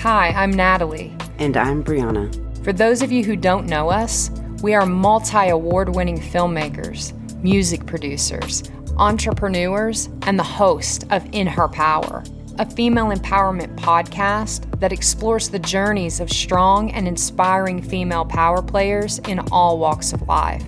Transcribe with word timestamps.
Hi, 0.00 0.28
I'm 0.28 0.50
Natalie. 0.50 1.16
And 1.38 1.56
I'm 1.56 1.82
Brianna. 1.82 2.30
For 2.62 2.72
those 2.72 3.00
of 3.00 3.10
you 3.10 3.24
who 3.24 3.34
don't 3.34 3.66
know 3.66 3.88
us, 3.88 4.30
we 4.62 4.74
are 4.74 4.84
multi 4.84 5.48
award 5.48 5.96
winning 5.96 6.20
filmmakers, 6.20 7.14
music 7.42 7.86
producers, 7.86 8.62
entrepreneurs, 8.98 10.10
and 10.22 10.38
the 10.38 10.44
host 10.44 11.04
of 11.10 11.26
In 11.32 11.46
Her 11.46 11.66
Power, 11.66 12.22
a 12.58 12.70
female 12.70 13.06
empowerment 13.06 13.74
podcast 13.76 14.78
that 14.80 14.92
explores 14.92 15.48
the 15.48 15.58
journeys 15.58 16.20
of 16.20 16.30
strong 16.30 16.90
and 16.92 17.08
inspiring 17.08 17.80
female 17.80 18.26
power 18.26 18.60
players 18.60 19.18
in 19.20 19.40
all 19.50 19.78
walks 19.78 20.12
of 20.12 20.20
life. 20.28 20.62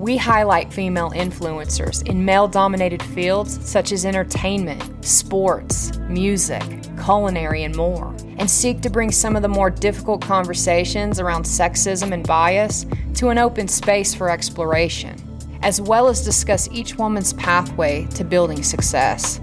We 0.00 0.16
highlight 0.16 0.72
female 0.72 1.10
influencers 1.10 2.08
in 2.08 2.24
male 2.24 2.48
dominated 2.48 3.02
fields 3.02 3.62
such 3.68 3.92
as 3.92 4.06
entertainment, 4.06 5.04
sports, 5.04 5.94
music, 6.08 6.62
culinary, 7.04 7.64
and 7.64 7.76
more, 7.76 8.16
and 8.38 8.48
seek 8.50 8.80
to 8.80 8.88
bring 8.88 9.12
some 9.12 9.36
of 9.36 9.42
the 9.42 9.48
more 9.48 9.68
difficult 9.68 10.22
conversations 10.22 11.20
around 11.20 11.44
sexism 11.44 12.12
and 12.12 12.26
bias 12.26 12.86
to 13.16 13.28
an 13.28 13.36
open 13.36 13.68
space 13.68 14.14
for 14.14 14.30
exploration, 14.30 15.16
as 15.60 15.82
well 15.82 16.08
as 16.08 16.24
discuss 16.24 16.66
each 16.72 16.96
woman's 16.96 17.34
pathway 17.34 18.06
to 18.14 18.24
building 18.24 18.62
success. 18.62 19.38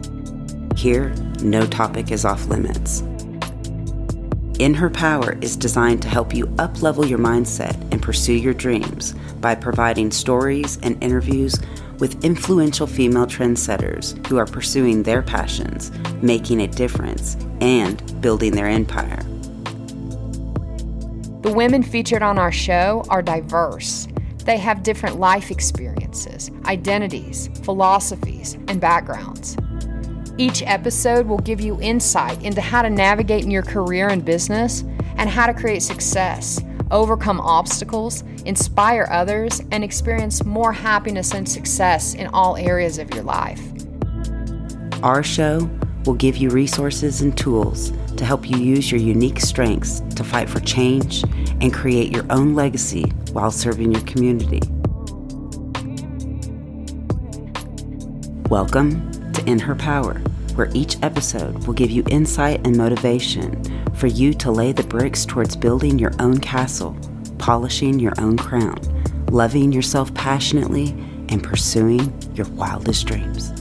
Here, 0.76 1.14
no 1.40 1.68
topic 1.68 2.10
is 2.10 2.26
off 2.26 2.48
limits. 2.48 3.04
In 4.60 4.74
Her 4.74 4.90
Power 4.90 5.38
is 5.40 5.56
designed 5.56 6.02
to 6.02 6.08
help 6.08 6.34
you 6.34 6.48
uplevel 6.56 7.08
your 7.08 7.20
mindset 7.20 7.76
and 7.92 8.02
pursue 8.02 8.34
your 8.34 8.56
dreams 8.56 9.14
by 9.40 9.54
providing 9.54 10.10
stories 10.10 10.80
and 10.82 11.02
interviews 11.04 11.56
with 12.00 12.26
influential 12.26 12.88
female 12.88 13.28
trendsetters 13.28 14.26
who 14.26 14.38
are 14.38 14.48
pursuing 14.48 15.04
their 15.04 15.22
passions, 15.22 15.92
making 16.23 16.62
a 16.62 16.68
difference, 16.68 17.38
and 17.62 18.20
building 18.20 18.54
their 18.54 18.66
empire. 18.66 19.22
The 21.44 21.53
women 21.53 21.84
featured 21.84 22.24
on 22.24 22.40
our 22.40 22.52
show 22.52 23.06
are 23.09 23.22
diverse. 23.22 24.08
They 24.44 24.58
have 24.58 24.81
different 24.81 25.20
life 25.20 25.52
experiences, 25.52 26.50
identities, 26.66 27.48
philosophies, 27.62 28.56
and 28.68 28.81
backgrounds. 28.81 29.56
Each 30.40 30.62
episode 30.62 31.26
will 31.26 31.40
give 31.40 31.60
you 31.60 31.82
insight 31.82 32.44
into 32.44 32.62
how 32.62 32.84
to 32.84 32.92
navigate 32.92 33.44
in 33.44 33.50
your 33.50 33.64
career 33.64 34.10
and 34.10 34.24
business 34.24 34.84
and 35.16 35.28
how 35.28 35.48
to 35.48 35.54
create 35.54 35.82
success, 35.82 36.62
overcome 36.92 37.40
obstacles, 37.42 38.22
inspire 38.46 39.08
others, 39.10 39.64
and 39.72 39.84
experience 39.84 40.46
more 40.46 40.72
happiness 40.72 41.34
and 41.34 41.50
success 41.50 42.14
in 42.14 42.28
all 42.28 42.56
areas 42.56 43.00
of 43.00 43.12
your 43.16 43.24
life. 43.24 43.60
Our 45.02 45.24
show 45.24 45.68
will 46.06 46.14
give 46.14 46.38
you 46.38 46.52
resources 46.52 47.22
and 47.22 47.36
tools 47.36 47.92
to 48.16 48.24
help 48.24 48.48
you 48.48 48.58
use 48.58 48.92
your 48.92 49.02
unique 49.02 49.40
strengths 49.40 50.02
to 50.16 50.24
fight 50.24 50.52
for 50.52 50.60
change 50.60 51.24
and 51.62 51.74
create 51.74 52.12
your 52.12 52.28
own 52.30 52.54
legacy 52.54 53.10
while 53.32 53.50
serving 53.50 53.92
your 53.92 54.04
community. 54.04 54.62
Welcome 58.50 59.17
to 59.38 59.50
In 59.50 59.60
Her 59.60 59.76
Power, 59.76 60.16
where 60.56 60.70
each 60.74 60.98
episode 61.04 61.68
will 61.68 61.74
give 61.74 61.92
you 61.92 62.04
insight 62.10 62.66
and 62.66 62.76
motivation 62.76 63.64
for 63.94 64.08
you 64.08 64.34
to 64.34 64.52
lay 64.52 64.72
the 64.72 64.84
bricks 64.84 65.26
towards 65.26 65.56
building 65.56 66.00
your 66.00 66.14
own 66.20 66.40
castle, 66.40 66.98
polishing 67.38 68.00
your 68.00 68.14
own 68.18 68.38
crown, 68.38 68.80
loving 69.30 69.72
yourself 69.72 70.14
passionately, 70.14 70.90
and 71.30 71.44
pursuing 71.44 72.12
your 72.34 72.48
wildest 72.50 73.06
dreams. 73.06 73.52